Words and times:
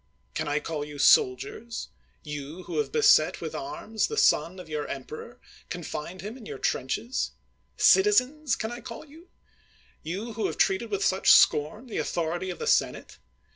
Can 0.33 0.47
I 0.47 0.59
call 0.59 0.83
you 0.83 0.97
soldiers 0.97 1.89
T'— 2.23 2.35
^you 2.35 2.65
who 2.65 2.79
have 2.79 2.91
beset 2.91 3.39
with 3.39 3.53
arms 3.53 4.07
the 4.07 4.17
son 4.17 4.59
of 4.59 4.67
your 4.67 4.87
emperor, 4.87 5.39
con 5.69 5.83
fined 5.83 6.21
him 6.21 6.35
in 6.35 6.47
your 6.47 6.57
trenches? 6.57 7.33
'^Citizenf" 7.77 8.57
can 8.57 8.71
I 8.71 8.81
call 8.81 9.05
you?— 9.05 9.29
you 10.11 10.33
who 10.33 10.47
have 10.47 10.57
treated 10.57 10.89
with 10.89 11.05
such 11.05 11.29
scorn 11.31 11.85
the 11.85 11.99
authority 11.99 12.49
of 12.49 12.57
the 12.57 12.65
senate 12.65 13.19